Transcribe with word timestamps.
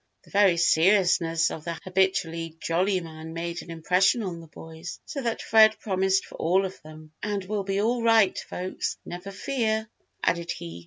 The 0.23 0.31
very 0.31 0.57
seriousness 0.57 1.51
of 1.51 1.63
the 1.63 1.77
habitually 1.83 2.57
jolly 2.59 2.99
man 3.01 3.33
made 3.33 3.61
an 3.61 3.69
impression 3.69 4.23
on 4.23 4.41
the 4.41 4.47
boys 4.47 4.99
so 5.05 5.21
that 5.21 5.43
Fred 5.43 5.77
promised 5.79 6.25
for 6.25 6.37
all 6.37 6.65
of 6.65 6.81
them. 6.81 7.11
"And 7.21 7.45
we'll 7.45 7.63
be 7.63 7.79
all 7.83 8.01
right, 8.01 8.35
folks, 8.49 8.97
never 9.05 9.29
fear," 9.29 9.87
added 10.23 10.49
he. 10.53 10.79